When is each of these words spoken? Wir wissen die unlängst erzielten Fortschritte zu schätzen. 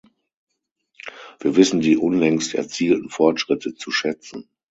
Wir 1.41 1.55
wissen 1.57 1.81
die 1.81 1.95
unlängst 1.95 2.55
erzielten 2.55 3.09
Fortschritte 3.11 3.75
zu 3.75 3.91
schätzen. 3.91 4.49